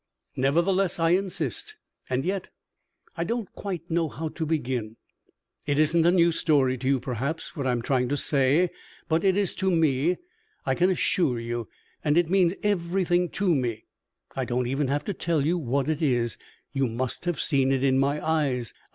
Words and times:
"Nevertheless, 0.35 0.97
I 0.97 1.11
insist; 1.11 1.75
and 2.09 2.25
yet 2.25 2.49
I 3.15 3.23
don't 3.23 3.53
quite 3.53 3.91
know 3.91 4.09
how 4.09 4.29
to 4.29 4.47
begin. 4.47 4.97
It 5.67 5.77
isn't 5.77 6.03
a 6.03 6.09
new 6.11 6.31
story 6.31 6.75
to 6.79 6.87
you 6.87 6.99
perhaps 6.99 7.55
what 7.55 7.67
I 7.67 7.71
am 7.71 7.83
trying 7.83 8.09
to 8.09 8.17
say 8.17 8.71
but 9.07 9.23
it 9.23 9.37
is 9.37 9.53
to 9.53 9.69
me, 9.69 10.17
I 10.65 10.73
can 10.73 10.89
assure 10.89 11.39
you 11.39 11.69
and 12.03 12.17
it 12.17 12.31
means 12.31 12.55
everything 12.63 13.29
to 13.29 13.53
me. 13.53 13.85
I 14.35 14.43
don't 14.43 14.65
even 14.65 14.87
have 14.87 15.03
to 15.05 15.13
tell 15.13 15.45
you 15.45 15.59
what 15.59 15.87
it 15.87 16.01
is 16.01 16.35
you 16.73 16.87
must 16.87 17.25
have 17.25 17.39
seen 17.39 17.71
it 17.71 17.83
in 17.83 17.99
my 17.99 18.27
eyes. 18.27 18.73